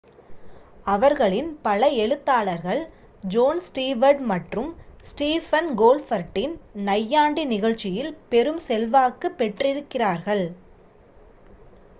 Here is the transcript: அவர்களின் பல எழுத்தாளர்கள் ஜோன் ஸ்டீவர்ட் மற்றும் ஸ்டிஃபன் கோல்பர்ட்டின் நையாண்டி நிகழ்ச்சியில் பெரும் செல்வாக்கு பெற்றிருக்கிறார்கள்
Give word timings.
அவர்களின் 0.85 1.49
பல 1.61 1.89
எழுத்தாளர்கள் 1.97 2.81
ஜோன் 3.23 3.59
ஸ்டீவர்ட் 3.67 4.23
மற்றும் 4.31 4.71
ஸ்டிஃபன் 5.05 5.69
கோல்பர்ட்டின் 5.75 6.55
நையாண்டி 6.87 7.45
நிகழ்ச்சியில் 7.53 8.13
பெரும் 8.31 8.61
செல்வாக்கு 8.67 9.29
பெற்றிருக்கிறார்கள் 9.37 10.45